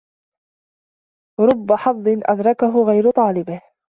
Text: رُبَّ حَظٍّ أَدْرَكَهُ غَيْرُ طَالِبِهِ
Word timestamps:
رُبَّ 1.39 1.73
حَظٍّ 1.73 2.07
أَدْرَكَهُ 2.07 2.83
غَيْرُ 2.87 3.11
طَالِبِهِ 3.11 3.61